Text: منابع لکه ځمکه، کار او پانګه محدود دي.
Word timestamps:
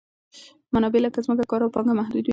منابع 0.73 0.99
لکه 1.03 1.19
ځمکه، 1.25 1.45
کار 1.51 1.61
او 1.63 1.73
پانګه 1.75 1.93
محدود 1.99 2.23
دي. 2.25 2.29